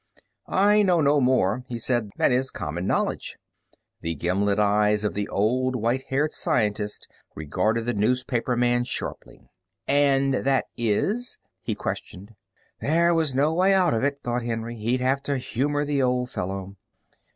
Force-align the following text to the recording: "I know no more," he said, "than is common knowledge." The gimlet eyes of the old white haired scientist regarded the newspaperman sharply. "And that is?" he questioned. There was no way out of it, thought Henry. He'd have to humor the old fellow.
"I 0.47 0.81
know 0.81 0.99
no 0.99 1.21
more," 1.21 1.63
he 1.67 1.77
said, 1.77 2.09
"than 2.17 2.31
is 2.31 2.49
common 2.49 2.87
knowledge." 2.87 3.37
The 4.01 4.15
gimlet 4.15 4.57
eyes 4.57 5.03
of 5.03 5.13
the 5.13 5.29
old 5.29 5.75
white 5.75 6.05
haired 6.07 6.31
scientist 6.31 7.07
regarded 7.35 7.85
the 7.85 7.93
newspaperman 7.93 8.85
sharply. 8.85 9.51
"And 9.87 10.33
that 10.33 10.65
is?" 10.75 11.37
he 11.61 11.75
questioned. 11.75 12.33
There 12.79 13.13
was 13.13 13.35
no 13.35 13.53
way 13.53 13.75
out 13.75 13.93
of 13.93 14.03
it, 14.03 14.21
thought 14.23 14.41
Henry. 14.41 14.73
He'd 14.75 15.01
have 15.01 15.21
to 15.21 15.37
humor 15.37 15.85
the 15.85 16.01
old 16.01 16.31
fellow. 16.31 16.77